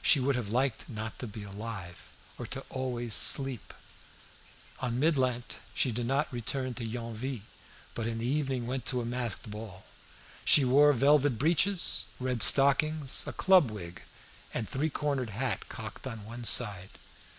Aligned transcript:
She 0.00 0.18
would 0.18 0.34
have 0.34 0.48
liked 0.48 0.88
not 0.88 1.18
to 1.18 1.26
be 1.26 1.42
alive, 1.42 2.08
or 2.38 2.46
to 2.46 2.60
be 2.60 2.66
always 2.70 3.12
asleep. 3.14 3.74
On 4.80 4.98
Mid 4.98 5.18
Lent 5.18 5.58
she 5.74 5.92
did 5.92 6.06
not 6.06 6.32
return 6.32 6.72
to 6.72 6.88
Yonville, 6.88 7.42
but 7.92 8.06
in 8.06 8.16
the 8.18 8.26
evening 8.26 8.66
went 8.66 8.86
to 8.86 9.02
a 9.02 9.04
masked 9.04 9.50
ball. 9.50 9.84
She 10.42 10.64
wore 10.64 10.94
velvet 10.94 11.38
breeches, 11.38 12.06
red 12.18 12.42
stockings, 12.42 13.24
a 13.26 13.32
club 13.34 13.70
wig, 13.70 14.00
and 14.54 14.66
three 14.66 14.88
cornered 14.88 15.28
hat 15.36 15.68
cocked 15.68 16.06
on 16.06 16.24
one 16.24 16.44
side. 16.44 16.88